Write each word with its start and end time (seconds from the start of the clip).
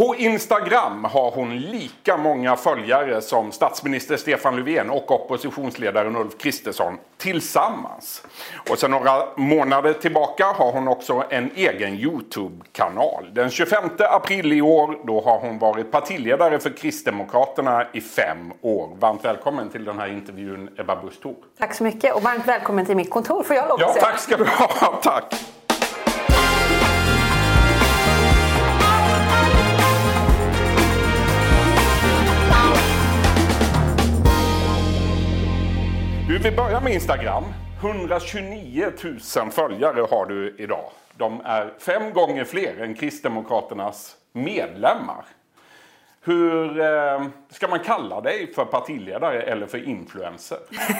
På 0.00 0.14
Instagram 0.16 1.04
har 1.04 1.30
hon 1.30 1.58
lika 1.58 2.16
många 2.16 2.56
följare 2.56 3.20
som 3.20 3.52
statsminister 3.52 4.16
Stefan 4.16 4.56
Löfven 4.56 4.90
och 4.90 5.10
oppositionsledaren 5.10 6.16
Ulf 6.16 6.38
Kristersson 6.38 6.98
tillsammans. 7.16 8.22
Och 8.70 8.78
sedan 8.78 8.90
några 8.90 9.22
månader 9.36 9.92
tillbaka 9.92 10.46
har 10.46 10.72
hon 10.72 10.88
också 10.88 11.24
en 11.30 11.50
egen 11.54 11.94
Youtube-kanal. 11.94 13.30
Den 13.32 13.50
25 13.50 13.84
april 13.98 14.52
i 14.52 14.62
år 14.62 14.98
då 15.06 15.20
har 15.20 15.38
hon 15.38 15.58
varit 15.58 15.90
partiledare 15.90 16.58
för 16.58 16.70
Kristdemokraterna 16.70 17.86
i 17.92 18.00
fem 18.00 18.52
år. 18.60 18.96
Varmt 19.00 19.24
välkommen 19.24 19.68
till 19.68 19.84
den 19.84 19.98
här 19.98 20.08
intervjun 20.08 20.70
Ebba 20.78 20.96
Busch 20.96 21.34
Tack 21.58 21.74
så 21.74 21.84
mycket 21.84 22.14
och 22.14 22.22
varmt 22.22 22.48
välkommen 22.48 22.86
till 22.86 22.96
mitt 22.96 23.10
kontor 23.10 23.42
får 23.42 23.56
jag 23.56 23.68
lov 23.68 23.80
Ja, 23.80 23.86
att 23.86 23.92
säga. 23.92 24.04
tack 24.04 24.18
ska 24.20 24.36
du 24.36 24.44
ha. 24.44 25.00
Tack. 25.02 25.59
Vi 36.42 36.50
börjar 36.50 36.80
med 36.80 36.92
Instagram. 36.92 37.44
129 37.80 38.92
000 39.36 39.50
följare 39.50 40.06
har 40.10 40.26
du 40.26 40.56
idag. 40.58 40.90
De 41.16 41.40
är 41.44 41.74
fem 41.78 42.12
gånger 42.12 42.44
fler 42.44 42.80
än 42.80 42.94
Kristdemokraternas 42.94 44.16
medlemmar. 44.32 45.24
Hur 46.22 46.80
eh, 46.80 47.26
ska 47.52 47.68
man 47.68 47.78
kalla 47.78 48.20
dig 48.20 48.52
för 48.54 48.64
partiledare 48.64 49.42
eller 49.42 49.66
för 49.66 49.88
influencer? 49.88 50.58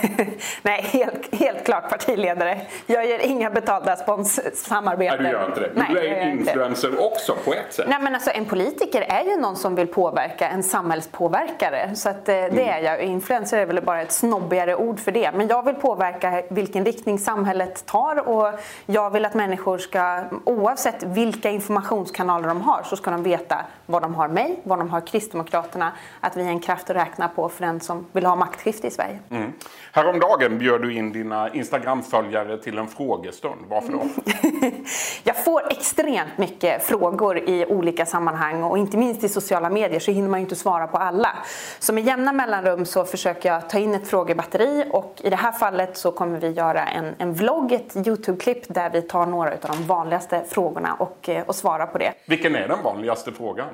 Nej, 0.62 0.82
helt, 0.82 1.34
helt 1.40 1.64
klart 1.64 1.90
partiledare. 1.90 2.60
Jag 2.86 3.06
ger 3.06 3.18
inga 3.18 3.50
betalda 3.50 3.96
sponssamarbeten. 3.96 5.22
Nej, 5.22 5.32
du 5.32 5.38
gör 5.38 5.46
inte 5.46 5.60
det. 5.60 5.70
Nej, 5.74 5.86
du 5.90 5.98
är 5.98 6.04
gör 6.04 6.30
influencer 6.32 7.06
också 7.06 7.36
på 7.44 7.54
ett 7.54 7.72
sätt. 7.74 7.86
Nej, 7.88 7.98
men 8.02 8.14
alltså, 8.14 8.30
en 8.30 8.44
politiker 8.44 9.02
är 9.02 9.24
ju 9.24 9.36
någon 9.36 9.56
som 9.56 9.74
vill 9.74 9.86
påverka, 9.86 10.48
en 10.48 10.62
samhällspåverkare. 10.62 11.94
Så 11.94 12.08
att, 12.08 12.28
eh, 12.28 12.34
det 12.34 12.46
Mm. 12.46 12.68
är 12.68 12.78
jag. 12.78 13.00
Influencer 13.02 13.58
är 13.58 13.66
väl 13.66 13.82
bara 13.82 14.02
ett 14.02 14.12
snobbigare 14.12 14.76
ord 14.76 15.00
för 15.00 15.12
det. 15.12 15.30
Men 15.34 15.48
jag 15.48 15.64
vill 15.64 15.74
påverka 15.74 16.42
vilken 16.50 16.84
riktning 16.84 17.18
samhället 17.18 17.86
tar 17.86 18.28
och 18.28 18.60
jag 18.86 19.10
vill 19.10 19.24
att 19.24 19.34
människor 19.34 19.78
ska, 19.78 20.22
oavsett 20.44 21.02
vilka 21.02 21.50
informationskanaler 21.50 22.48
de 22.48 22.60
har, 22.60 22.82
så 22.82 22.96
ska 22.96 23.10
de 23.10 23.22
veta 23.22 23.56
vad 23.86 24.02
de 24.02 24.14
har 24.14 24.28
mig, 24.28 24.60
vad 24.62 24.78
de 24.78 24.90
har 24.90 25.00
Kristdemokraterna, 25.00 25.92
att 26.20 26.36
vi 26.40 26.46
är 26.46 26.50
en 26.50 26.60
kraft 26.60 26.90
att 26.90 26.96
räkna 26.96 27.28
på 27.28 27.48
för 27.48 27.66
den 27.66 27.80
som 27.80 28.06
vill 28.12 28.26
ha 28.26 28.36
maktskifte 28.36 28.86
i 28.86 28.90
Sverige. 28.90 29.18
Mm. 29.30 29.52
Häromdagen 29.92 30.58
bjöd 30.58 30.82
du 30.82 30.94
in 30.94 31.12
dina 31.12 31.54
Instagram-följare 31.54 32.58
till 32.58 32.78
en 32.78 32.88
frågestund. 32.88 33.60
Varför 33.68 33.92
då? 33.92 34.02
Jag 35.24 35.44
får 35.44 35.72
extremt 35.72 36.38
mycket 36.38 36.82
frågor 36.82 37.38
i 37.38 37.66
olika 37.66 38.06
sammanhang 38.06 38.62
och 38.62 38.78
inte 38.78 38.96
minst 38.96 39.24
i 39.24 39.28
sociala 39.28 39.70
medier 39.70 40.00
så 40.00 40.10
hinner 40.10 40.28
man 40.28 40.40
ju 40.40 40.44
inte 40.44 40.56
svara 40.56 40.86
på 40.86 40.96
alla. 40.96 41.36
Så 41.78 41.92
med 41.92 42.04
jämna 42.04 42.32
mellanrum 42.32 42.86
så 42.86 43.04
försöker 43.04 43.52
jag 43.52 43.70
ta 43.70 43.78
in 43.78 43.94
ett 43.94 44.08
frågebatteri 44.08 44.84
och 44.90 45.20
i 45.24 45.30
det 45.30 45.36
här 45.36 45.52
fallet 45.52 45.96
så 45.96 46.12
kommer 46.12 46.40
vi 46.40 46.50
göra 46.50 46.84
en, 46.84 47.14
en 47.18 47.34
vlogg, 47.34 47.72
ett 47.72 47.96
Youtube-klipp 47.96 48.74
där 48.74 48.90
vi 48.90 49.02
tar 49.02 49.26
några 49.26 49.50
av 49.50 49.58
de 49.62 49.86
vanligaste 49.86 50.44
frågorna 50.48 50.94
och, 50.94 51.28
eh, 51.28 51.42
och 51.46 51.54
svarar 51.54 51.86
på 51.86 51.98
det. 51.98 52.12
Vilken 52.26 52.56
är 52.56 52.68
den 52.68 52.82
vanligaste 52.82 53.32
frågan? 53.32 53.68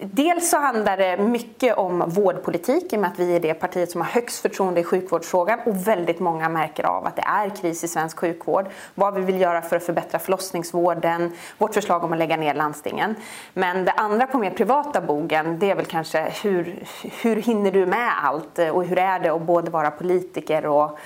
Dels 0.00 0.50
så 0.50 0.58
handlar 0.58 0.96
det 0.96 1.16
mycket 1.16 1.76
om 1.76 2.04
vårdpolitik 2.06 2.92
i 2.92 2.96
och 2.96 3.00
med 3.00 3.10
att 3.10 3.18
vi 3.18 3.36
är 3.36 3.40
det 3.40 3.54
partiet 3.54 3.90
som 3.90 4.00
har 4.00 4.08
högst 4.08 4.42
förtroende 4.42 4.80
i 4.80 4.84
sjukvårdsfrågan 4.84 5.60
och 5.66 5.88
väldigt 5.88 6.20
många 6.20 6.48
märker 6.48 6.84
av 6.84 7.06
att 7.06 7.16
det 7.16 7.22
är 7.22 7.48
kris 7.48 7.84
i 7.84 7.88
svensk 7.88 8.18
sjukvård. 8.18 8.66
Vad 8.94 9.14
vi 9.14 9.20
vill 9.20 9.40
göra 9.40 9.62
för 9.62 9.76
att 9.76 9.84
förbättra 9.84 10.18
förlossningsvården, 10.18 11.32
vårt 11.58 11.74
förslag 11.74 12.04
om 12.04 12.12
att 12.12 12.18
lägga 12.18 12.36
ner 12.36 12.54
landstingen. 12.54 13.14
Men 13.54 13.84
det 13.84 13.92
andra 13.92 14.26
på 14.26 14.38
mer 14.38 14.50
privata 14.50 15.00
bogen 15.00 15.58
det 15.58 15.70
är 15.70 15.74
väl 15.74 15.84
kanske 15.84 16.32
hur, 16.42 16.82
hur 17.22 17.36
hinner 17.36 17.70
du 17.70 17.86
med 17.86 18.12
allt 18.24 18.58
och 18.58 18.84
hur 18.84 18.98
är 18.98 19.20
det 19.20 19.28
att 19.28 19.42
både 19.42 19.70
vara 19.70 19.90
politiker 19.90 20.66
och, 20.66 20.98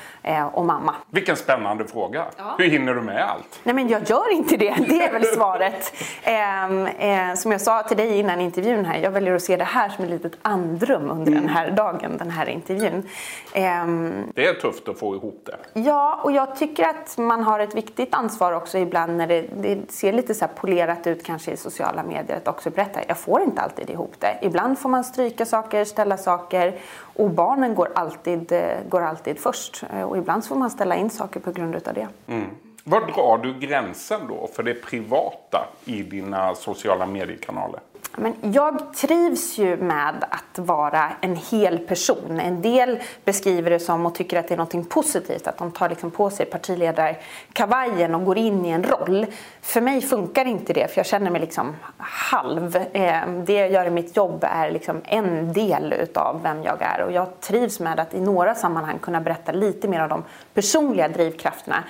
och 0.52 0.64
mamma? 0.64 0.94
Vilken 1.10 1.36
spännande 1.36 1.84
fråga. 1.84 2.24
Hur 2.58 2.64
hinner 2.64 2.94
du 2.94 3.00
med 3.00 3.24
allt? 3.30 3.60
Nej 3.62 3.74
men 3.74 3.88
jag 3.88 4.02
gör 4.10 4.32
inte 4.32 4.56
det, 4.56 4.74
det 4.88 5.02
är 5.04 5.12
väl 5.12 5.24
svaret. 5.24 5.92
Ehm, 6.22 6.86
eh, 6.86 7.34
som 7.34 7.52
jag 7.52 7.60
sa 7.60 7.82
till 7.82 7.96
dig 7.96 8.18
innan 8.18 8.40
intervjun 8.40 8.84
här, 8.84 8.98
jag 8.98 9.10
väljer 9.10 9.34
att 9.34 9.42
se 9.42 9.56
det 9.56 9.64
här 9.64 9.88
som 9.88 10.04
ett 10.04 10.10
litet 10.10 10.32
andrum 10.42 11.10
under 11.10 11.32
den 11.32 11.48
här 11.48 11.70
dagen, 11.70 12.16
den 12.18 12.30
här 12.30 12.48
intervjun. 12.48 13.08
Ehm, 13.52 14.32
Det 14.34 14.46
är 14.46 14.54
tufft 14.54 14.88
att 14.88 14.98
få 14.98 15.14
ihop 15.16 15.46
det. 15.46 15.80
ja, 15.80 16.20
och 16.22 16.32
jag 16.32 16.56
tycker 16.56 16.88
att 16.88 17.18
man 17.18 17.42
har 17.42 17.60
ett 17.60 17.74
viktigt 17.74 18.14
ansvar 18.14 18.52
också 18.52 18.78
ibland 18.78 19.16
när 19.16 19.26
det, 19.26 19.44
det 19.56 19.92
ser 19.92 20.12
lite 20.12 20.34
så 20.34 20.46
polerat 20.48 21.06
ut 21.06 21.24
kanske 21.24 21.50
i 21.50 21.56
sociala 21.56 22.02
medier 22.02 22.36
att 22.36 22.48
också 22.48 22.70
berätta, 22.70 23.00
jag 23.08 23.18
får 23.18 23.40
inte 23.42 23.62
alltid 23.62 23.90
ihop 23.90 24.12
det. 24.18 24.38
Ibland 24.42 24.78
får 24.78 24.88
man 24.88 25.04
stryka 25.04 25.46
saker, 25.46 25.84
ställa 25.84 26.16
saker 26.16 26.74
och 27.16 27.30
barnen 27.30 27.74
går 27.74 27.88
alltid, 27.94 28.52
eh, 28.52 28.60
går 28.88 29.02
alltid 29.02 29.38
först. 29.40 29.84
Och 30.12 30.18
ibland 30.18 30.44
så 30.44 30.48
får 30.48 30.56
man 30.56 30.70
ställa 30.70 30.96
in 30.96 31.10
saker 31.10 31.40
på 31.40 31.52
grund 31.52 31.74
utav 31.74 31.94
det. 31.94 32.08
Mm. 32.26 32.46
Var 32.84 33.00
drar 33.00 33.38
du 33.38 33.66
gränsen 33.66 34.20
då 34.28 34.46
för 34.52 34.62
det 34.62 34.74
privata 34.74 35.68
i 35.84 36.02
dina 36.02 36.54
sociala 36.54 37.06
mediekanaler? 37.06 37.80
Men 38.16 38.34
jag 38.40 38.94
trivs 38.94 39.58
ju 39.58 39.76
med 39.76 40.24
att 40.30 40.58
vara 40.58 41.12
en 41.20 41.36
hel 41.36 41.78
person. 41.78 42.40
En 42.40 42.62
del 42.62 43.00
beskriver 43.24 43.70
det 43.70 43.80
som 43.80 44.06
och 44.06 44.14
tycker 44.14 44.38
att 44.38 44.48
det 44.48 44.54
är 44.54 44.58
något 44.58 44.88
positivt, 44.88 45.46
att 45.46 45.58
de 45.58 45.70
tar 45.70 45.88
liksom 45.88 46.10
på 46.10 46.30
sig 46.30 46.46
partiledarkavajen 46.46 48.14
och 48.14 48.24
går 48.24 48.38
in 48.38 48.66
i 48.66 48.70
en 48.70 48.84
roll. 48.84 49.26
För 49.60 49.80
mig 49.80 50.00
funkar 50.00 50.44
inte 50.44 50.72
det, 50.72 50.90
för 50.90 50.98
jag 50.98 51.06
känner 51.06 51.30
mig 51.30 51.40
liksom 51.40 51.76
halv. 51.98 52.84
Ehm, 52.92 53.44
det 53.44 53.52
jag 53.52 53.70
gör 53.70 53.86
i 53.86 53.90
mitt 53.90 54.16
jobb 54.16 54.44
är 54.48 54.70
liksom 54.70 55.00
en 55.04 55.52
del 55.52 55.92
utav 55.92 56.42
vem 56.42 56.62
jag 56.62 56.82
är 56.82 57.02
och 57.02 57.12
jag 57.12 57.40
trivs 57.40 57.80
med 57.80 58.00
att 58.00 58.14
i 58.14 58.20
några 58.20 58.54
sammanhang 58.54 58.98
kunna 58.98 59.20
berätta 59.20 59.52
lite 59.52 59.88
mer 59.88 60.02
om 60.02 60.08
de 60.08 60.24
personliga 60.54 61.08
drivkrafterna. 61.08 61.84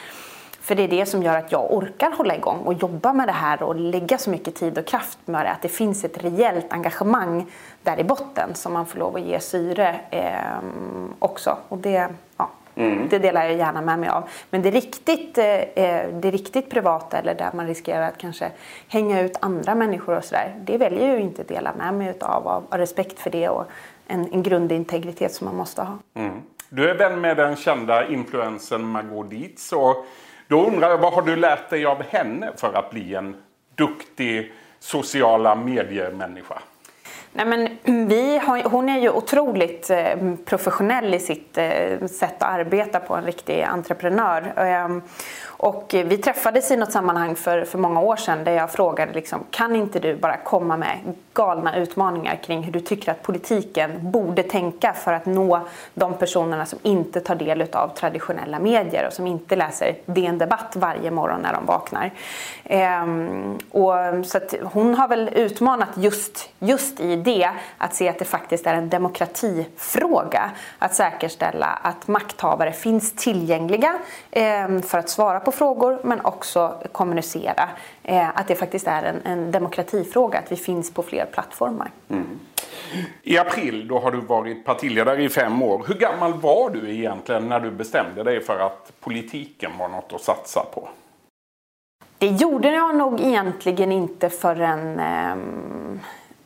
För 0.62 0.74
det 0.74 0.82
är 0.82 0.88
det 0.88 1.06
som 1.06 1.22
gör 1.22 1.36
att 1.36 1.52
jag 1.52 1.72
orkar 1.72 2.10
hålla 2.10 2.36
igång 2.36 2.58
och 2.58 2.74
jobba 2.74 3.12
med 3.12 3.28
det 3.28 3.32
här 3.32 3.62
och 3.62 3.76
lägga 3.76 4.18
så 4.18 4.30
mycket 4.30 4.54
tid 4.54 4.78
och 4.78 4.86
kraft 4.86 5.18
med 5.24 5.46
det. 5.46 5.50
Att 5.50 5.62
det 5.62 5.68
finns 5.68 6.04
ett 6.04 6.24
rejält 6.24 6.72
engagemang 6.72 7.46
där 7.82 8.00
i 8.00 8.04
botten 8.04 8.54
som 8.54 8.72
man 8.72 8.86
får 8.86 8.98
lov 8.98 9.16
att 9.16 9.22
ge 9.22 9.40
syre 9.40 10.00
eh, 10.10 10.64
också. 11.18 11.56
Och 11.68 11.78
det, 11.78 12.08
ja, 12.36 12.50
det 13.10 13.18
delar 13.18 13.44
jag 13.44 13.56
gärna 13.56 13.80
med 13.80 13.98
mig 13.98 14.08
av. 14.08 14.28
Men 14.50 14.62
det 14.62 14.70
riktigt, 14.70 15.38
eh, 15.38 15.44
det 16.12 16.30
riktigt 16.30 16.70
privata 16.70 17.18
eller 17.18 17.34
där 17.34 17.50
man 17.54 17.66
riskerar 17.66 18.08
att 18.08 18.18
kanske 18.18 18.50
hänga 18.88 19.20
ut 19.20 19.36
andra 19.40 19.74
människor 19.74 20.16
och 20.16 20.24
sådär. 20.24 20.54
Det 20.64 20.78
väljer 20.78 21.08
jag 21.08 21.16
ju 21.16 21.22
inte 21.22 21.42
att 21.42 21.48
dela 21.48 21.72
med 21.78 21.94
mig 21.94 22.14
av, 22.20 22.48
av, 22.48 22.64
av 22.70 22.78
respekt 22.78 23.18
för 23.18 23.30
det 23.30 23.48
och 23.48 23.64
en, 24.06 24.32
en 24.32 24.42
grundintegritet 24.42 25.34
som 25.34 25.44
man 25.44 25.56
måste 25.56 25.82
ha. 25.82 25.98
Du 26.68 26.90
är 26.90 26.94
vän 26.94 27.20
med 27.20 27.36
den 27.36 27.56
kända 27.56 28.08
influensen 28.08 28.84
Margot 28.84 29.30
Dietz. 29.30 29.72
Och 29.72 30.06
då 30.48 30.66
undrar 30.66 30.90
jag, 30.90 30.98
vad 30.98 31.12
har 31.12 31.22
du 31.22 31.36
lärt 31.36 31.70
dig 31.70 31.86
av 31.86 32.02
henne 32.02 32.50
för 32.56 32.72
att 32.74 32.90
bli 32.90 33.14
en 33.14 33.36
duktig 33.74 34.52
sociala 34.78 35.54
medier-människa? 35.54 36.58
Nej, 37.34 37.46
men 37.46 37.68
vi 38.08 38.38
har, 38.38 38.62
hon 38.62 38.88
är 38.88 39.00
ju 39.00 39.10
otroligt 39.10 39.90
eh, 39.90 40.34
professionell 40.44 41.14
i 41.14 41.18
sitt 41.18 41.58
eh, 41.58 42.06
sätt 42.06 42.42
att 42.42 42.60
arbeta 42.60 43.00
på, 43.00 43.14
en 43.14 43.24
riktig 43.24 43.62
entreprenör. 43.62 44.52
Ehm, 44.56 45.02
och 45.44 45.90
vi 45.92 46.18
träffades 46.18 46.70
i 46.70 46.76
något 46.76 46.92
sammanhang 46.92 47.34
för, 47.34 47.64
för 47.64 47.78
många 47.78 48.00
år 48.00 48.16
sedan 48.16 48.44
där 48.44 48.52
jag 48.52 48.70
frågade 48.70 49.12
liksom, 49.12 49.38
kan 49.50 49.76
inte 49.76 49.98
du 49.98 50.16
bara 50.16 50.36
komma 50.36 50.76
med 50.76 50.98
galna 51.34 51.76
utmaningar 51.76 52.36
kring 52.36 52.62
hur 52.62 52.72
du 52.72 52.80
tycker 52.80 53.12
att 53.12 53.22
politiken 53.22 53.90
borde 54.00 54.42
tänka 54.42 54.92
för 54.92 55.12
att 55.12 55.26
nå 55.26 55.60
de 55.94 56.14
personerna 56.14 56.66
som 56.66 56.78
inte 56.82 57.20
tar 57.20 57.34
del 57.34 57.62
av 57.72 57.88
traditionella 57.88 58.58
medier 58.58 59.06
och 59.06 59.12
som 59.12 59.26
inte 59.26 59.56
läser 59.56 59.94
DN 60.06 60.38
Debatt 60.38 60.76
varje 60.76 61.10
morgon 61.10 61.40
när 61.40 61.52
de 61.52 61.66
vaknar. 61.66 62.10
Ehm, 62.64 63.58
och, 63.70 63.94
så 64.26 64.36
att 64.38 64.54
hon 64.62 64.94
har 64.94 65.08
väl 65.08 65.30
utmanat 65.34 65.90
just, 65.96 66.50
just 66.58 67.00
i 67.00 67.21
det 67.22 67.50
att 67.78 67.94
se 67.94 68.08
att 68.08 68.18
det 68.18 68.24
faktiskt 68.24 68.66
är 68.66 68.74
en 68.74 68.88
demokratifråga 68.88 70.50
att 70.78 70.94
säkerställa 70.94 71.66
att 71.66 72.08
makthavare 72.08 72.72
finns 72.72 73.12
tillgängliga 73.12 73.98
eh, 74.30 74.78
för 74.80 74.98
att 74.98 75.08
svara 75.08 75.40
på 75.40 75.52
frågor 75.52 76.00
men 76.02 76.20
också 76.20 76.82
kommunicera. 76.92 77.68
Eh, 78.02 78.28
att 78.34 78.48
det 78.48 78.54
faktiskt 78.54 78.86
är 78.86 79.02
en, 79.02 79.20
en 79.24 79.50
demokratifråga, 79.50 80.38
att 80.38 80.52
vi 80.52 80.56
finns 80.56 80.94
på 80.94 81.02
fler 81.02 81.26
plattformar. 81.26 81.90
I 83.22 83.38
april 83.38 83.88
då 83.88 83.98
har 83.98 84.10
du 84.10 84.20
varit 84.20 84.64
partiledare 84.64 85.22
i 85.22 85.28
fem 85.28 85.62
år. 85.62 85.84
Hur 85.88 85.94
gammal 85.94 86.32
var 86.32 86.70
du 86.70 86.90
egentligen 86.90 87.48
när 87.48 87.60
du 87.60 87.70
bestämde 87.70 88.22
dig 88.22 88.40
för 88.40 88.58
att 88.58 88.92
politiken 89.00 89.70
var 89.78 89.88
något 89.88 90.12
att 90.12 90.22
satsa 90.22 90.64
på? 90.74 90.88
Det 92.18 92.28
gjorde 92.28 92.70
jag 92.70 92.96
nog 92.96 93.20
egentligen 93.20 93.92
inte 93.92 94.30
förrän 94.30 95.00
eh, 95.00 95.36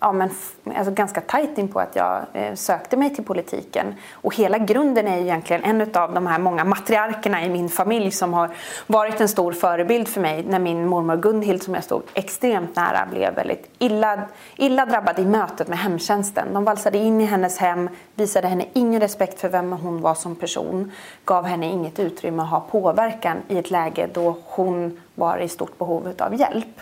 ja, 0.01 0.13
men, 0.13 0.31
alltså 0.77 0.93
ganska 0.93 1.21
tajt 1.21 1.59
in 1.59 1.69
på 1.69 1.81
att 1.81 1.97
jag 1.97 2.23
eh, 2.33 2.55
sökte 2.55 2.97
mig 2.97 3.15
till 3.15 3.25
politiken. 3.25 3.95
Och 4.13 4.35
hela 4.35 4.59
grunden 4.59 5.09
är 5.09 5.19
egentligen 5.19 5.65
en 5.65 5.81
av 5.81 6.15
de 6.15 6.27
här 6.27 6.39
många 6.39 6.65
matriarkerna 6.65 7.45
i 7.45 7.49
min 7.49 7.69
familj 7.69 8.11
som 8.11 8.35
har 8.35 8.51
varit 8.87 9.21
en 9.21 9.29
stor 9.29 9.53
förebild 9.53 10.09
för 10.09 10.21
mig 10.21 10.45
när 10.49 10.59
min 10.59 10.89
mormor 10.89 11.17
Gunhild 11.17 11.63
som 11.63 11.75
jag 11.75 11.85
stod 11.85 12.03
extremt 12.15 12.77
nära 12.77 13.07
blev 13.11 13.35
väldigt 13.35 13.71
illa, 13.79 14.23
illa 14.57 14.87
drabbad 14.87 15.19
i 15.19 15.25
mötet 15.25 15.69
med 15.69 15.79
hemtjänsten. 15.79 16.53
De 16.53 16.65
valsade 16.65 16.99
in 16.99 17.21
i 17.21 17.25
hennes 17.25 17.59
hem, 17.59 17.89
visade 18.15 18.49
henne 18.49 18.65
ingen 18.73 19.01
respekt 19.01 19.41
för 19.41 19.49
vem 19.49 19.73
hon 19.73 20.01
var 20.01 20.15
som 20.15 20.37
person, 20.37 20.93
gav 21.25 21.45
henne 21.45 21.67
inget 21.67 21.99
utrymme 21.99 22.43
att 22.43 22.51
ha 22.51 22.61
påverkan 22.61 23.37
i 23.49 23.59
ett 23.59 23.71
läge 23.71 24.09
då 24.13 24.37
hon 24.45 25.01
var 25.15 25.39
i 25.39 25.49
stort 25.49 25.79
behov 25.79 26.13
av 26.19 26.41
hjälp. 26.41 26.81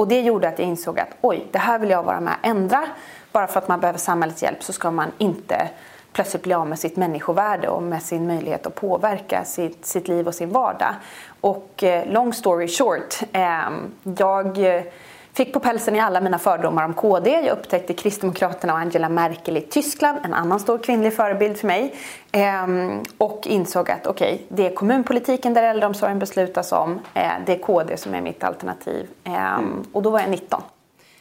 Och 0.00 0.08
det 0.08 0.20
gjorde 0.20 0.48
att 0.48 0.58
jag 0.58 0.68
insåg 0.68 1.00
att 1.00 1.08
oj, 1.20 1.46
det 1.50 1.58
här 1.58 1.78
vill 1.78 1.90
jag 1.90 2.02
vara 2.02 2.20
med 2.20 2.34
och 2.40 2.46
ändra. 2.46 2.86
Bara 3.32 3.46
för 3.46 3.58
att 3.58 3.68
man 3.68 3.80
behöver 3.80 3.98
samhällets 3.98 4.42
hjälp 4.42 4.62
så 4.62 4.72
ska 4.72 4.90
man 4.90 5.12
inte 5.18 5.68
plötsligt 6.12 6.42
bli 6.42 6.54
av 6.54 6.66
med 6.66 6.78
sitt 6.78 6.96
människovärde 6.96 7.68
och 7.68 7.82
med 7.82 8.02
sin 8.02 8.26
möjlighet 8.26 8.66
att 8.66 8.74
påverka 8.74 9.44
sitt, 9.44 9.86
sitt 9.86 10.08
liv 10.08 10.26
och 10.26 10.34
sin 10.34 10.50
vardag. 10.50 10.94
Och 11.40 11.84
eh, 11.84 12.12
long 12.12 12.32
story 12.32 12.68
short, 12.68 13.20
eh, 13.32 13.70
jag 14.18 14.58
eh, 14.76 14.82
Fick 15.32 15.52
på 15.52 15.60
pälsen 15.60 15.96
i 15.96 16.00
alla 16.00 16.20
mina 16.20 16.38
fördomar 16.38 16.84
om 16.84 16.94
KD. 16.94 17.30
Jag 17.30 17.58
upptäckte 17.58 17.94
Kristdemokraterna 17.94 18.72
och 18.72 18.78
Angela 18.78 19.08
Merkel 19.08 19.56
i 19.56 19.60
Tyskland, 19.60 20.18
en 20.24 20.34
annan 20.34 20.60
stor 20.60 20.78
kvinnlig 20.78 21.16
förebild 21.16 21.56
för 21.56 21.66
mig. 21.66 21.94
Ehm, 22.32 23.02
och 23.18 23.46
insåg 23.46 23.90
att 23.90 24.06
okej, 24.06 24.34
okay, 24.34 24.46
det 24.48 24.66
är 24.66 24.74
kommunpolitiken 24.74 25.54
där 25.54 25.62
äldreomsorgen 25.62 26.18
beslutas 26.18 26.72
om. 26.72 27.00
Eh, 27.14 27.30
det 27.46 27.52
är 27.52 27.58
KD 27.58 27.96
som 27.96 28.14
är 28.14 28.20
mitt 28.20 28.44
alternativ. 28.44 29.08
Ehm, 29.24 29.34
mm. 29.34 29.84
Och 29.92 30.02
då 30.02 30.10
var 30.10 30.20
jag 30.20 30.30
19. 30.30 30.62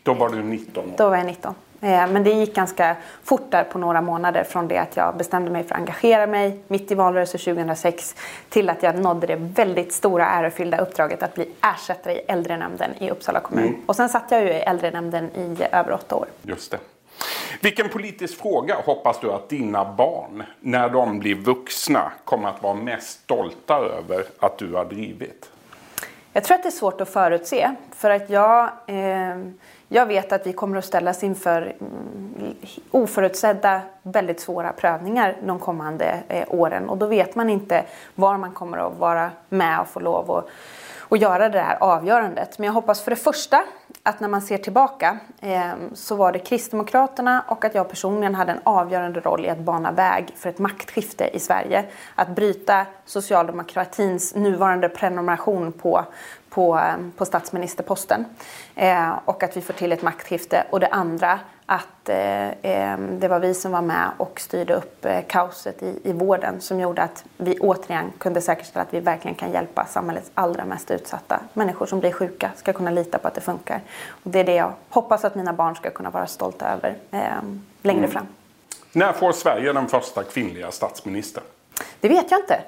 Då 0.04 0.14
var 0.14 0.30
du 0.30 0.44
19 0.44 0.84
år. 0.84 0.94
Då 0.98 1.10
var 1.10 1.18
jag 1.18 1.26
19. 1.26 1.56
Eh, 1.82 2.08
men 2.08 2.24
det 2.24 2.30
gick 2.30 2.56
ganska 2.56 2.96
fort 3.24 3.52
där 3.52 3.64
på 3.64 3.78
några 3.78 4.02
månader 4.02 4.44
från 4.44 4.68
det 4.68 4.78
att 4.78 4.98
jag 4.98 5.18
bestämde 5.18 5.52
mig 5.52 5.64
för 5.64 5.76
att 5.76 5.82
engagera 5.82 6.28
mig 6.28 6.60
mitt 6.68 6.92
i 6.92 6.96
valrörelsen 6.96 7.40
2006 7.56 8.16
till 8.50 8.70
att 8.70 8.84
jag 8.84 9.00
nådde 9.00 9.28
det 9.28 9.36
väldigt 9.36 9.94
stora 9.94 10.26
ärofyllda 10.26 10.78
uppdraget 10.78 11.24
att 11.24 11.36
bli 11.36 11.50
ersättare 11.62 12.14
i 12.14 12.20
äldrenämnden 12.20 12.92
i 13.00 13.10
Uppsala 13.10 13.40
kommun. 13.40 13.68
Mm. 13.68 13.82
Och 13.86 13.96
sen 13.96 14.10
satt 14.10 14.32
jag 14.32 14.42
ju 14.42 14.50
i 14.50 14.60
äldrenämnden 14.60 15.26
i 15.26 15.58
över 15.72 15.92
åtta 15.92 16.16
år. 16.16 16.28
Just 16.42 16.72
det. 16.72 16.80
Vilken 17.62 17.90
politisk 17.90 18.42
fråga 18.42 18.76
hoppas 18.86 19.20
du 19.20 19.32
att 19.32 19.50
dina 19.50 19.94
barn, 19.94 20.44
när 20.60 20.90
de 20.90 21.20
blir 21.20 21.36
vuxna, 21.36 22.12
kommer 22.26 22.50
att 22.50 22.64
vara 22.64 22.74
mest 22.74 23.10
stolta 23.10 23.76
över 23.76 24.24
att 24.40 24.58
du 24.58 24.74
har 24.74 24.86
drivit? 24.86 25.50
Jag 26.34 26.44
tror 26.44 26.56
att 26.56 26.64
det 26.64 26.70
är 26.70 26.72
svårt 26.72 27.02
att 27.02 27.10
förutse. 27.10 27.76
För 27.96 28.10
att 28.10 28.30
jag 28.30 28.64
eh, 28.88 29.38
jag 29.90 30.06
vet 30.06 30.32
att 30.32 30.48
vi 30.48 30.54
kommer 30.54 30.78
att 30.78 30.86
ställas 30.86 31.24
inför 31.24 31.62
mm, 31.62 32.56
oförutsedda, 32.92 33.82
väldigt 34.04 34.40
svåra 34.40 34.74
prövningar 34.74 35.36
de 35.46 35.60
kommande 35.60 36.24
eh, 36.28 36.44
åren. 36.48 36.90
Och 36.90 36.98
då 36.98 37.06
vet 37.06 37.36
man 37.36 37.50
inte 37.50 37.86
var 38.16 38.38
man 38.38 38.52
kommer 38.52 38.78
att 38.78 38.98
vara 38.98 39.32
med 39.50 39.80
och 39.80 39.88
få 39.88 40.00
lov 40.00 40.32
att 40.32 40.50
och 41.10 41.18
göra 41.18 41.50
det 41.50 41.60
här 41.60 41.78
avgörandet. 41.80 42.60
Men 42.60 42.66
jag 42.66 42.74
hoppas 42.74 43.02
för 43.02 43.12
det 43.12 43.16
första 43.16 43.64
att 44.04 44.20
när 44.20 44.28
man 44.28 44.42
ser 44.42 44.58
tillbaka 44.58 45.18
eh, 45.42 45.72
så 45.94 46.16
var 46.16 46.32
det 46.32 46.40
Kristdemokraterna 46.40 47.44
och 47.48 47.66
att 47.66 47.76
jag 47.76 47.90
personligen 47.90 48.36
hade 48.36 48.52
en 48.52 48.60
avgörande 48.64 49.20
roll 49.20 49.46
i 49.46 49.50
att 49.50 49.60
bana 49.60 49.92
väg 49.92 50.34
för 50.36 50.50
ett 50.50 50.60
maktskifte 50.60 51.30
i 51.34 51.40
Sverige. 51.40 51.86
Att 52.16 52.30
bryta 52.30 52.86
socialdemokratins 53.06 54.36
nuvarande 54.36 54.90
prenumeration 54.90 55.72
på, 55.72 56.06
på, 56.50 56.76
ehm, 56.76 57.12
på 57.18 57.26
statsministerposten. 57.26 58.26
Eh, 58.76 59.12
och 59.26 59.44
att 59.44 59.58
vi 59.58 59.62
får 59.62 59.74
till 59.74 59.92
ett 59.92 60.02
maktskifte. 60.02 60.64
Och 60.70 60.80
det 60.80 60.88
andra 60.88 61.40
att 61.72 62.10
eh, 62.10 62.98
det 62.98 63.28
var 63.30 63.40
vi 63.40 63.54
som 63.54 63.72
var 63.72 63.82
med 63.82 64.10
och 64.18 64.40
styrde 64.40 64.74
upp 64.74 65.06
eh, 65.06 65.22
kaoset 65.28 65.84
i, 65.84 66.00
i 66.04 66.14
vården 66.14 66.62
som 66.62 66.80
gjorde 66.80 67.02
att 67.02 67.24
vi 67.38 67.60
återigen 67.60 68.12
kunde 68.18 68.42
säkerställa 68.42 68.84
att 68.84 68.94
vi 68.94 69.00
verkligen 69.00 69.36
kan 69.36 69.52
hjälpa 69.52 69.86
samhällets 69.86 70.32
allra 70.34 70.66
mest 70.66 70.92
utsatta. 70.92 71.40
Människor 71.54 71.86
som 71.86 72.00
blir 72.00 72.12
sjuka 72.12 72.52
ska 72.56 72.74
kunna 72.74 72.92
lita 72.92 73.18
på 73.18 73.28
att 73.28 73.36
det 73.36 73.42
funkar. 73.42 73.82
Och 74.10 74.32
det 74.32 74.40
är 74.40 74.44
det 74.44 74.56
jag 74.56 74.74
hoppas 74.90 75.26
att 75.26 75.36
mina 75.36 75.54
barn 75.54 75.76
ska 75.76 75.90
kunna 75.90 76.10
vara 76.10 76.28
stolta 76.28 76.70
över 76.70 76.98
eh, 77.12 77.20
längre 77.82 78.00
mm. 78.00 78.12
fram. 78.12 78.28
När 78.92 79.14
får 79.14 79.32
Sverige 79.32 79.74
den 79.74 79.88
första 79.88 80.24
kvinnliga 80.24 80.72
statsministern? 80.72 81.44
Det 82.00 82.10
vet 82.10 82.32
jag 82.32 82.40
inte. 82.40 82.62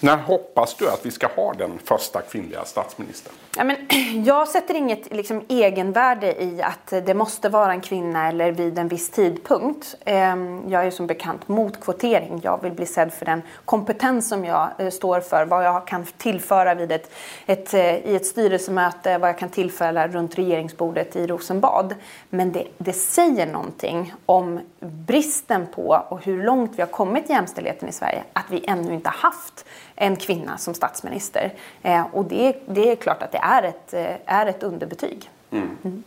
När 0.00 0.16
hoppas 0.16 0.74
du 0.74 0.90
att 0.90 1.06
vi 1.06 1.10
ska 1.10 1.26
ha 1.26 1.52
den 1.52 1.78
första 1.84 2.20
kvinnliga 2.20 2.64
statsministern? 2.64 3.32
Ja, 3.56 3.64
men, 3.64 3.76
jag 4.24 4.48
sätter 4.48 4.74
inget 4.74 5.14
liksom, 5.14 5.42
egenvärde 5.48 6.42
i 6.42 6.62
att 6.62 7.06
det 7.06 7.14
måste 7.14 7.48
vara 7.48 7.72
en 7.72 7.80
kvinna 7.80 8.28
eller 8.28 8.52
vid 8.52 8.78
en 8.78 8.88
viss 8.88 9.10
tidpunkt. 9.10 9.96
Ehm, 10.04 10.62
jag 10.68 10.86
är 10.86 10.90
som 10.90 11.06
bekant 11.06 11.48
mot 11.48 11.80
kvotering. 11.80 12.40
Jag 12.42 12.62
vill 12.62 12.72
bli 12.72 12.86
sedd 12.86 13.12
för 13.12 13.26
den 13.26 13.42
kompetens 13.64 14.28
som 14.28 14.44
jag 14.44 14.70
eh, 14.78 14.90
står 14.90 15.20
för, 15.20 15.44
vad 15.44 15.64
jag 15.64 15.86
kan 15.86 16.04
tillföra 16.04 16.74
vid 16.74 16.92
ett, 16.92 17.12
ett, 17.46 17.74
eh, 17.74 17.96
i 17.96 18.16
ett 18.16 18.26
styrelsemöte, 18.26 19.18
vad 19.18 19.28
jag 19.28 19.38
kan 19.38 19.48
tillföra 19.48 20.08
runt 20.08 20.38
regeringsbordet 20.38 21.16
i 21.16 21.26
Rosenbad. 21.26 21.94
Men 22.30 22.52
det, 22.52 22.66
det 22.78 22.92
säger 22.92 23.46
någonting 23.46 24.14
om 24.26 24.60
bristen 24.80 25.66
på 25.74 26.04
och 26.08 26.24
hur 26.24 26.42
långt 26.42 26.72
vi 26.76 26.82
har 26.82 26.88
kommit 26.88 27.30
i 27.30 27.32
jämställdheten 27.32 27.88
i 27.88 27.92
Sverige, 27.92 28.24
att 28.32 28.46
vi 28.50 28.64
ännu 28.68 28.94
inte 28.94 29.10
haft 29.10 29.64
en 29.96 30.16
kvinna 30.16 30.58
som 30.58 30.74
statsminister. 30.74 31.52
Eh, 31.82 32.06
och 32.12 32.24
det, 32.24 32.56
det, 32.66 32.90
är 32.90 32.96
klart 32.96 33.22
att 33.22 33.32
det 33.32 33.38
är 33.38 33.62
ett, 33.62 33.94
eh, 33.94 34.34
är 34.34 34.46
ett 34.46 34.62
underbetyg. 34.62 35.30
Mm. 35.50 35.76
Mm. 35.84 36.02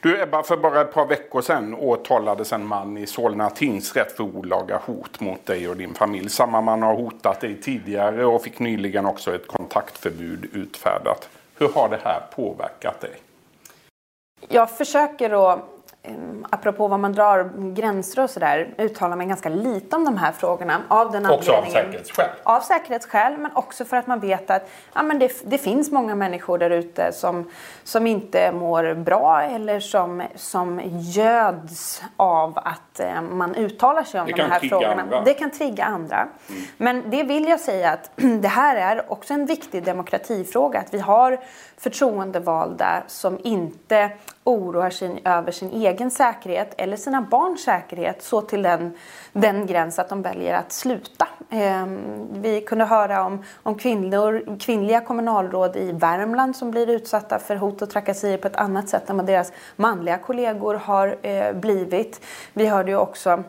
Du 0.00 0.22
Ebba, 0.22 0.42
för 0.42 0.56
bara 0.56 0.80
ett 0.80 0.92
par 0.92 1.06
veckor 1.06 1.42
sedan 1.42 1.74
åtalades 1.74 2.52
en 2.52 2.66
man 2.66 2.98
i 2.98 3.06
Solna 3.06 3.50
tingsrätt 3.50 4.12
för 4.12 4.24
olaga 4.24 4.80
hot 4.84 5.20
mot 5.20 5.46
dig 5.46 5.68
och 5.68 5.76
din 5.76 5.94
familj. 5.94 6.28
Samma 6.28 6.60
man 6.60 6.82
har 6.82 6.94
hotat 6.94 7.40
dig 7.40 7.60
tidigare 7.60 8.24
och 8.24 8.42
fick 8.42 8.58
nyligen 8.58 9.06
också 9.06 9.34
ett 9.34 9.46
kontaktförbud 9.46 10.50
utfärdat. 10.52 11.28
Hur 11.58 11.68
har 11.68 11.88
det 11.88 12.00
här 12.04 12.20
påverkat 12.36 13.00
dig? 13.00 13.12
Jag 14.48 14.70
försöker 14.70 15.52
att 15.52 15.77
apropå 16.50 16.88
vad 16.88 17.00
man 17.00 17.12
drar 17.12 17.50
gränser 17.74 18.22
och 18.22 18.30
sådär, 18.30 18.74
uttalar 18.78 19.16
mig 19.16 19.26
ganska 19.26 19.48
lite 19.48 19.96
om 19.96 20.04
de 20.04 20.16
här 20.16 20.32
frågorna. 20.32 20.82
Av 20.88 21.12
den 21.12 21.26
också 21.26 21.52
av 21.52 21.64
säkerhetsskäl? 21.64 22.28
Av 22.42 22.60
säkerhetsskäl, 22.60 23.38
men 23.38 23.50
också 23.54 23.84
för 23.84 23.96
att 23.96 24.06
man 24.06 24.20
vet 24.20 24.50
att 24.50 24.70
ja, 24.94 25.02
men 25.02 25.18
det, 25.18 25.32
det 25.44 25.58
finns 25.58 25.90
många 25.90 26.14
människor 26.14 26.58
där 26.58 26.70
ute 26.70 27.12
som, 27.12 27.50
som 27.84 28.06
inte 28.06 28.52
mår 28.52 28.94
bra 28.94 29.42
eller 29.42 29.80
som, 29.80 30.22
som 30.34 30.80
göds 31.00 32.02
av 32.16 32.58
att 32.58 33.00
eh, 33.00 33.22
man 33.22 33.54
uttalar 33.54 34.02
sig 34.02 34.20
om 34.20 34.26
det 34.26 34.32
de 34.32 34.42
här 34.42 34.60
frågorna. 34.60 35.02
Andra. 35.02 35.20
Det 35.24 35.34
kan 35.34 35.50
trigga 35.50 35.84
andra. 35.84 36.16
Mm. 36.16 36.62
Men 36.76 37.10
det 37.10 37.22
vill 37.22 37.48
jag 37.48 37.60
säga 37.60 37.90
att 37.90 38.10
det 38.16 38.48
här 38.48 38.76
är 38.76 39.12
också 39.12 39.34
en 39.34 39.46
viktig 39.46 39.84
demokratifråga. 39.84 40.80
Att 40.80 40.94
vi 40.94 40.98
har 40.98 41.40
förtroendevalda 41.76 43.02
som 43.06 43.38
inte 43.44 44.10
oroar 44.48 44.90
sig 44.90 45.20
över 45.24 45.52
sin 45.52 45.70
egen 45.70 46.10
säkerhet 46.10 46.74
eller 46.76 46.96
sina 46.96 47.22
barns 47.22 47.64
säkerhet 47.64 48.22
så 48.22 48.40
till 48.40 48.62
den, 48.62 48.94
den 49.32 49.66
gräns 49.66 49.98
att 49.98 50.08
de 50.08 50.22
väljer 50.22 50.54
att 50.54 50.72
sluta. 50.72 51.28
Eh, 51.50 51.86
vi 52.32 52.60
kunde 52.60 52.84
höra 52.84 53.24
om, 53.24 53.44
om 53.62 53.74
kvinnor, 53.74 54.58
kvinnliga 54.60 55.00
kommunalråd 55.00 55.76
i 55.76 55.92
Värmland 55.92 56.56
som 56.56 56.70
blir 56.70 56.90
utsatta 56.90 57.38
för 57.38 57.56
hot 57.56 57.82
och 57.82 57.90
trakasserier 57.90 58.38
på 58.38 58.46
ett 58.46 58.56
annat 58.56 58.88
sätt 58.88 59.10
än 59.10 59.16
vad 59.16 59.26
deras 59.26 59.52
manliga 59.76 60.18
kollegor 60.18 60.74
har 60.74 61.16
eh, 61.22 61.52
blivit. 61.52 62.20
Vi 62.52 62.66
hörde 62.66 62.90
ju 62.90 62.96
också 62.96 63.44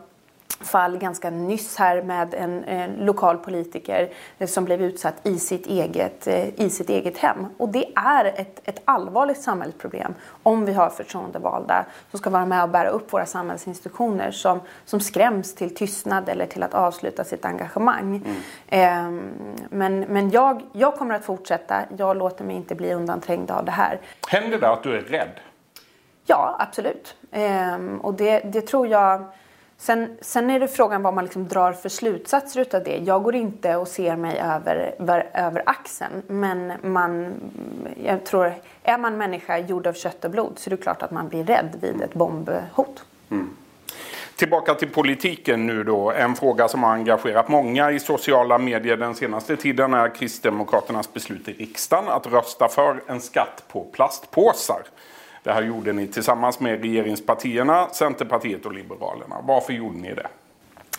fall 0.60 0.98
ganska 0.98 1.30
nyss 1.30 1.76
här 1.76 2.02
med 2.02 2.34
en, 2.34 2.64
en 2.64 2.90
lokal 2.92 3.38
politiker 3.38 4.10
som 4.46 4.64
blev 4.64 4.82
utsatt 4.82 5.14
i 5.22 5.38
sitt 5.38 5.66
eget, 5.66 6.26
eh, 6.26 6.60
i 6.60 6.70
sitt 6.70 6.90
eget 6.90 7.18
hem. 7.18 7.46
Och 7.56 7.68
det 7.68 7.84
är 7.94 8.24
ett, 8.24 8.60
ett 8.64 8.82
allvarligt 8.84 9.42
samhällsproblem 9.42 10.14
om 10.42 10.64
vi 10.64 10.72
har 10.72 10.90
förtroendevalda 10.90 11.84
som 12.10 12.18
ska 12.18 12.30
vara 12.30 12.46
med 12.46 12.62
och 12.62 12.68
bära 12.68 12.88
upp 12.88 13.12
våra 13.12 13.26
samhällsinstitutioner 13.26 14.30
som, 14.30 14.60
som 14.84 15.00
skräms 15.00 15.54
till 15.54 15.74
tystnad 15.74 16.28
eller 16.28 16.46
till 16.46 16.62
att 16.62 16.74
avsluta 16.74 17.24
sitt 17.24 17.44
engagemang. 17.44 18.22
Mm. 18.68 19.18
Eh, 19.18 19.22
men 19.70 20.00
men 20.00 20.30
jag, 20.30 20.62
jag 20.72 20.96
kommer 20.96 21.14
att 21.14 21.24
fortsätta. 21.24 21.80
Jag 21.96 22.16
låter 22.16 22.44
mig 22.44 22.56
inte 22.56 22.74
bli 22.74 22.94
undanträngd 22.94 23.50
av 23.50 23.64
det 23.64 23.70
här. 23.70 24.00
Händer 24.28 24.58
det 24.58 24.70
att 24.70 24.82
du 24.82 24.96
är 24.96 25.00
rädd? 25.00 25.40
Ja, 26.26 26.56
absolut. 26.58 27.16
Eh, 27.30 27.76
och 28.00 28.14
det, 28.14 28.40
det 28.40 28.60
tror 28.60 28.86
jag 28.86 29.24
Sen, 29.80 30.16
sen 30.20 30.50
är 30.50 30.60
det 30.60 30.68
frågan 30.68 31.02
vad 31.02 31.14
man 31.14 31.24
liksom 31.24 31.48
drar 31.48 31.72
för 31.72 31.88
slutsatser 31.88 32.60
utav 32.60 32.84
det. 32.84 32.96
Jag 32.96 33.22
går 33.22 33.34
inte 33.34 33.76
och 33.76 33.88
ser 33.88 34.16
mig 34.16 34.38
över, 34.38 34.94
över, 34.98 35.30
över 35.34 35.62
axeln. 35.66 36.22
Men 36.26 36.72
man, 36.82 37.34
jag 38.04 38.24
tror, 38.24 38.54
är 38.82 38.98
man 38.98 39.16
människa 39.16 39.58
gjord 39.58 39.86
av 39.86 39.92
kött 39.92 40.24
och 40.24 40.30
blod 40.30 40.52
så 40.56 40.68
är 40.68 40.76
det 40.76 40.82
klart 40.82 41.02
att 41.02 41.10
man 41.10 41.28
blir 41.28 41.44
rädd 41.44 41.76
vid 41.80 42.02
ett 42.02 42.14
bombhot. 42.14 43.04
Mm. 43.30 43.56
Tillbaka 44.36 44.74
till 44.74 44.90
politiken 44.90 45.66
nu 45.66 45.84
då. 45.84 46.12
En 46.12 46.34
fråga 46.34 46.68
som 46.68 46.82
har 46.82 46.92
engagerat 46.92 47.48
många 47.48 47.90
i 47.90 48.00
sociala 48.00 48.58
medier 48.58 48.96
den 48.96 49.14
senaste 49.14 49.56
tiden 49.56 49.94
är 49.94 50.14
Kristdemokraternas 50.14 51.12
beslut 51.12 51.48
i 51.48 51.52
riksdagen 51.52 52.08
att 52.08 52.26
rösta 52.26 52.68
för 52.68 53.02
en 53.06 53.20
skatt 53.20 53.64
på 53.68 53.84
plastpåsar. 53.92 54.82
Det 55.42 55.52
här 55.52 55.62
gjorde 55.62 55.92
ni 55.92 56.06
tillsammans 56.06 56.60
med 56.60 56.80
regeringspartierna, 56.80 57.88
Centerpartiet 57.92 58.66
och 58.66 58.72
Liberalerna. 58.72 59.36
Varför 59.42 59.72
gjorde 59.72 59.98
ni 59.98 60.14
det? 60.14 60.26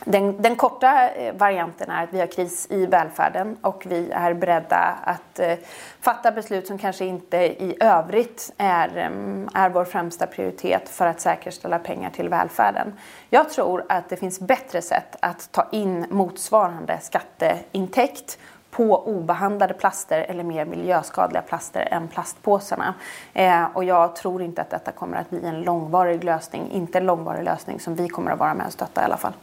Den, 0.05 0.41
den, 0.41 0.55
korta 0.55 1.09
eh, 1.09 1.35
varianten 1.35 1.89
är 1.89 2.03
att 2.03 2.13
vi 2.13 2.19
har 2.19 2.27
kris 2.27 2.67
i 2.69 2.85
välfärden 2.85 3.57
och 3.61 3.83
vi 3.85 4.11
är 4.11 4.33
beredda 4.33 4.97
att 5.03 5.39
eh, 5.39 5.53
fatta 6.01 6.31
beslut 6.31 6.67
som 6.67 6.77
kanske 6.77 7.05
inte 7.05 7.37
i 7.37 7.77
övrigt 7.79 8.53
är, 8.57 8.97
mm, 8.97 9.49
är 9.53 9.69
vår 9.69 9.85
främsta 9.85 10.27
prioritet 10.27 10.89
för 10.89 11.05
att 11.05 11.21
säkerställa 11.21 11.79
pengar 11.79 12.09
till 12.09 12.29
välfärden. 12.29 12.93
Jag 13.29 13.49
tror 13.49 13.85
att 13.89 14.09
det 14.09 14.17
finns 14.17 14.39
bättre 14.39 14.81
sätt 14.81 15.15
att 15.19 15.51
ta 15.51 15.67
in 15.71 16.05
motsvarande 16.09 16.99
skatteintäkt 17.01 18.39
på 18.71 19.07
obehandlade 19.07 19.73
plaster 19.73 20.25
eller 20.29 20.43
mer 20.43 20.65
miljöskadliga 20.65 21.41
plaster 21.41 21.87
än 21.91 22.07
plastpåsarna. 22.07 22.93
Eh, 23.33 23.63
och 23.73 23.83
jag 23.83 24.15
tror 24.15 24.41
inte 24.41 24.61
att 24.61 24.69
detta 24.69 24.91
kommer 24.91 25.17
att 25.17 25.29
bli 25.29 25.45
en 25.45 25.61
långvarig 25.61 26.23
lösning, 26.23 26.71
inte 26.71 26.97
en 26.97 27.05
långvarig 27.05 27.43
lösning 27.43 27.79
som 27.79 27.95
vi 27.95 28.09
kommer 28.09 28.31
att 28.31 28.39
vara 28.39 28.53
med 28.53 28.65
och 28.65 28.73
stötta 28.73 29.01
i 29.01 29.03
alla 29.03 29.17
fall. 29.17 29.33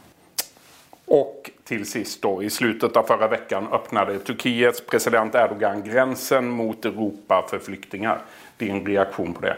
Och 1.05 1.51
till 1.63 1.85
sist 1.85 2.21
då, 2.21 2.43
i 2.43 2.49
slutet 2.49 2.97
av 2.97 3.03
förra 3.03 3.27
veckan 3.27 3.67
öppnade 3.71 4.19
Turkiets 4.19 4.85
president 4.85 5.35
Erdogan 5.35 5.83
gränsen 5.83 6.49
mot 6.49 6.85
Europa 6.85 7.47
för 7.49 7.59
flyktingar. 7.59 8.21
Din 8.57 8.85
reaktion 8.85 9.33
på 9.33 9.41
det? 9.41 9.57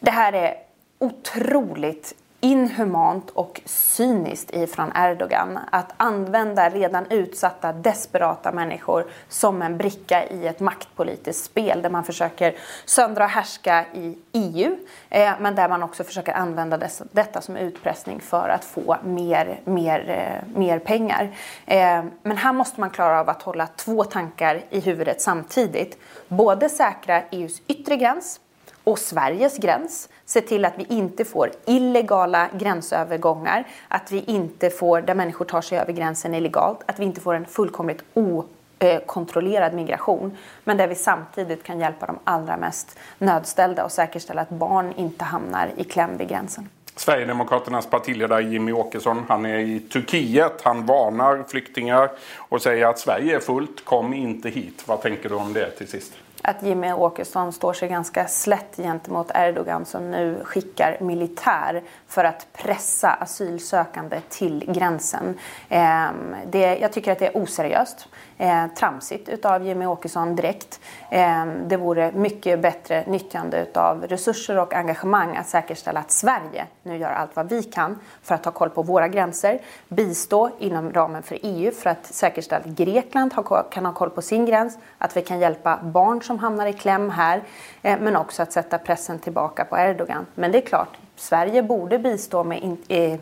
Det 0.00 0.10
här 0.10 0.32
är 0.32 0.54
otroligt 0.98 2.14
inhumant 2.44 3.30
och 3.30 3.60
cyniskt 3.64 4.50
ifrån 4.54 4.92
Erdogan 4.94 5.58
att 5.70 5.92
använda 5.96 6.70
redan 6.70 7.06
utsatta, 7.10 7.72
desperata 7.72 8.52
människor 8.52 9.06
som 9.28 9.62
en 9.62 9.76
bricka 9.78 10.26
i 10.26 10.46
ett 10.46 10.60
maktpolitiskt 10.60 11.44
spel 11.44 11.82
där 11.82 11.90
man 11.90 12.04
försöker 12.04 12.54
söndra 12.84 13.24
och 13.24 13.30
härska 13.30 13.84
i 13.94 14.18
EU 14.32 14.76
eh, 15.10 15.32
men 15.40 15.54
där 15.54 15.68
man 15.68 15.82
också 15.82 16.04
försöker 16.04 16.32
använda 16.32 16.76
dessa, 16.76 17.04
detta 17.12 17.40
som 17.40 17.56
utpressning 17.56 18.20
för 18.20 18.48
att 18.48 18.64
få 18.64 18.96
mer, 19.04 19.60
mer, 19.64 20.10
eh, 20.10 20.58
mer 20.58 20.78
pengar. 20.78 21.36
Eh, 21.66 22.04
men 22.22 22.36
här 22.36 22.52
måste 22.52 22.80
man 22.80 22.90
klara 22.90 23.20
av 23.20 23.28
att 23.28 23.42
hålla 23.42 23.66
två 23.66 24.04
tankar 24.04 24.64
i 24.70 24.80
huvudet 24.80 25.20
samtidigt. 25.20 25.98
Både 26.28 26.68
säkra 26.68 27.22
EUs 27.30 27.62
yttre 27.66 27.96
gräns 27.96 28.40
och 28.84 28.98
Sveriges 28.98 29.58
gräns. 29.58 30.08
Se 30.34 30.40
till 30.40 30.64
att 30.64 30.74
vi 30.76 30.86
inte 30.88 31.24
får 31.24 31.50
illegala 31.66 32.48
gränsövergångar, 32.52 33.64
att 33.88 34.12
vi 34.12 34.24
inte 34.26 34.70
får, 34.70 35.00
där 35.00 35.14
människor 35.14 35.44
tar 35.44 35.60
sig 35.60 35.78
över 35.78 35.92
gränsen 35.92 36.34
illegalt, 36.34 36.80
att 36.86 36.98
vi 36.98 37.04
inte 37.04 37.20
får 37.20 37.34
en 37.34 37.44
fullkomligt 37.44 38.04
okontrollerad 38.14 39.74
migration. 39.74 40.36
Men 40.64 40.76
där 40.76 40.88
vi 40.88 40.94
samtidigt 40.94 41.62
kan 41.62 41.80
hjälpa 41.80 42.06
de 42.06 42.18
allra 42.24 42.56
mest 42.56 42.98
nödställda 43.18 43.84
och 43.84 43.92
säkerställa 43.92 44.42
att 44.42 44.50
barn 44.50 44.92
inte 44.96 45.24
hamnar 45.24 45.70
i 45.76 45.84
kläm 45.84 46.16
vid 46.16 46.28
gränsen. 46.28 46.68
Sverigedemokraternas 46.96 47.86
partiledare 47.86 48.42
Jimmy 48.42 48.72
Åkesson, 48.72 49.24
han 49.28 49.46
är 49.46 49.58
i 49.58 49.80
Turkiet. 49.80 50.62
Han 50.62 50.86
varnar 50.86 51.44
flyktingar 51.48 52.10
och 52.36 52.62
säger 52.62 52.86
att 52.86 52.98
Sverige 52.98 53.36
är 53.36 53.40
fullt, 53.40 53.84
kom 53.84 54.14
inte 54.14 54.48
hit. 54.48 54.82
Vad 54.86 55.02
tänker 55.02 55.28
du 55.28 55.34
om 55.34 55.52
det 55.52 55.70
till 55.70 55.88
sist? 55.88 56.12
Att 56.44 56.62
Jimmy 56.62 56.92
Åkesson 56.92 57.52
står 57.52 57.72
sig 57.72 57.88
ganska 57.88 58.26
slätt 58.26 58.76
gentemot 58.76 59.30
Erdogan 59.34 59.84
som 59.84 60.10
nu 60.10 60.40
skickar 60.44 60.96
militär 61.00 61.82
för 62.14 62.24
att 62.24 62.46
pressa 62.52 63.10
asylsökande 63.10 64.20
till 64.28 64.64
gränsen. 64.72 65.38
Eh, 65.68 66.06
det, 66.46 66.76
jag 66.76 66.92
tycker 66.92 67.12
att 67.12 67.18
det 67.18 67.26
är 67.26 67.36
oseriöst 67.36 68.08
eh, 68.38 68.66
tramsigt 68.66 69.28
utav 69.28 69.66
Jimmy 69.66 69.86
Åkesson 69.86 70.36
direkt. 70.36 70.80
Eh, 71.10 71.46
det 71.66 71.76
vore 71.76 72.12
mycket 72.12 72.60
bättre 72.60 73.04
nyttjande 73.06 73.62
utav 73.62 74.04
resurser 74.08 74.58
och 74.58 74.74
engagemang 74.74 75.36
att 75.36 75.48
säkerställa 75.48 76.00
att 76.00 76.10
Sverige 76.10 76.66
nu 76.82 76.96
gör 76.96 77.10
allt 77.10 77.36
vad 77.36 77.48
vi 77.48 77.62
kan 77.62 77.98
för 78.22 78.34
att 78.34 78.44
ha 78.44 78.52
koll 78.52 78.70
på 78.70 78.82
våra 78.82 79.08
gränser, 79.08 79.58
bistå 79.88 80.50
inom 80.58 80.92
ramen 80.92 81.22
för 81.22 81.38
EU 81.42 81.72
för 81.72 81.90
att 81.90 82.06
säkerställa 82.06 82.60
att 82.64 82.76
Grekland 82.76 83.32
har, 83.34 83.70
kan 83.70 83.86
ha 83.86 83.92
koll 83.92 84.10
på 84.10 84.22
sin 84.22 84.46
gräns, 84.46 84.78
att 84.98 85.16
vi 85.16 85.22
kan 85.22 85.40
hjälpa 85.40 85.78
barn 85.82 86.22
som 86.22 86.38
hamnar 86.38 86.66
i 86.66 86.72
kläm 86.72 87.10
här, 87.10 87.42
eh, 87.82 87.98
men 88.00 88.16
också 88.16 88.42
att 88.42 88.52
sätta 88.52 88.78
pressen 88.78 89.18
tillbaka 89.18 89.64
på 89.64 89.78
Erdogan. 89.78 90.26
Men 90.34 90.52
det 90.52 90.58
är 90.58 90.66
klart, 90.66 90.98
Sverige 91.16 91.62
borde 91.62 91.98
bistå 91.98 92.44
med 92.44 92.62
in, 92.62 92.78
eh, 92.88 93.18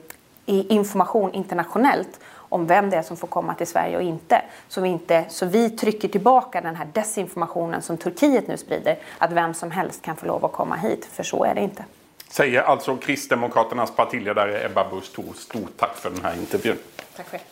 information 0.47 1.33
internationellt 1.33 2.21
om 2.35 2.67
vem 2.67 2.91
det 2.91 2.97
är 2.97 3.03
som 3.03 3.17
får 3.17 3.29
komma 3.29 3.55
till 3.55 3.67
Sverige 3.67 3.97
och 3.97 4.03
inte. 4.03 4.43
Så 4.69 4.81
vi, 4.81 4.89
inte, 4.89 5.25
så 5.29 5.47
vi 5.47 5.71
trycker 5.71 6.09
tillbaka 6.09 6.61
den 6.61 6.77
här 6.77 6.89
desinformationen 6.93 7.83
som 7.83 7.97
Turkiet 7.97 8.49
nu 8.49 8.57
sprider, 8.57 8.99
att 9.19 9.33
vem 9.33 9.55
som 9.55 9.71
helst 9.71 10.03
kan 10.03 10.17
få 10.17 10.27
lov 10.27 10.45
att 10.45 10.53
komma 10.53 10.77
hit, 10.77 11.09
för 11.13 11.23
så 11.23 11.45
är 11.45 11.55
det 11.55 11.61
inte. 11.61 11.85
Säger 12.29 12.63
alltså 12.63 12.97
Kristdemokraternas 12.97 13.91
partiledare 13.97 14.67
Ebba 14.67 14.91
Busch 14.91 15.13
Thor. 15.15 15.35
Stort 15.37 15.77
tack 15.77 15.97
för 15.97 16.11
den 16.11 16.25
här 16.25 16.35
intervjun. 16.35 16.77
Tack 17.17 17.27
själv. 17.29 17.43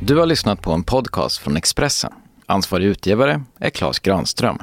Du 0.00 0.18
har 0.18 0.26
lyssnat 0.26 0.62
på 0.62 0.72
en 0.72 0.84
podcast 0.84 1.38
från 1.38 1.56
Expressen. 1.56 2.12
Ansvarig 2.46 2.86
utgivare 2.86 3.42
är 3.58 3.70
Klas 3.70 3.98
Granström. 3.98 4.62